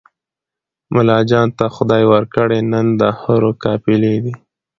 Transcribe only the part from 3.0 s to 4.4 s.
حورو قافلې دي